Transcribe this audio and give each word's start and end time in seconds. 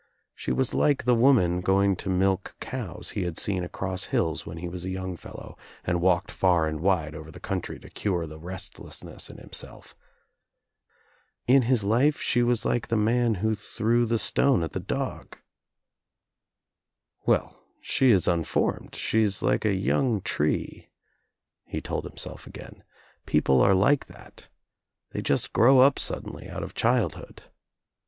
She 0.33 0.51
was 0.51 0.73
like 0.73 1.03
the 1.03 1.13
woman 1.13 1.61
going 1.61 1.95
to 1.97 2.09
milk 2.09 2.55
128 2.57 2.57
THE 2.57 2.71
TRIUMPH 2.71 2.71
OF 2.71 2.71
THE 2.71 2.95
EGG 2.95 3.01
COWS 3.03 3.09
he 3.11 3.23
had 3.23 3.37
seen 3.59 3.63
across 3.63 4.05
hills 4.05 4.45
when 4.47 4.57
he 4.57 4.67
was 4.67 4.83
a 4.83 4.89
young 4.89 5.15
fellow 5.15 5.55
and 5.83 6.01
walked 6.01 6.31
far 6.31 6.65
and 6.65 6.79
wide 6.79 7.13
over 7.13 7.29
the 7.29 7.39
country 7.39 7.77
to 7.79 7.87
cure 7.87 8.25
the 8.25 8.39
restlessness 8.39 9.29
In 9.29 9.37
himself. 9.37 9.95
In 11.45 11.61
his 11.61 11.83
life 11.83 12.19
she 12.19 12.41
was 12.41 12.65
like 12.65 12.87
the 12.87 12.97
man 12.97 13.35
who 13.35 13.53
threw 13.53 14.07
the 14.07 14.17
stone 14.17 14.63
at 14.63 14.87
dog. 14.87 15.37
"Well, 17.27 17.61
she 17.79 18.09
is 18.09 18.27
unformed; 18.27 18.95
she 18.95 19.21
is 19.21 19.43
like 19.43 19.65
a 19.65 19.75
young 19.75 20.21
tree," 20.21 20.89
he 21.63 21.79
told 21.79 22.05
himself 22.05 22.47
again. 22.47 22.83
"People 23.27 23.61
are 23.61 23.75
like 23.75 24.07
that. 24.07 24.49
They 25.11 25.21
just 25.21 25.53
grow 25.53 25.77
up 25.81 25.99
suddenly 25.99 26.49
out 26.49 26.63
of 26.63 26.73
childhood. 26.73 27.43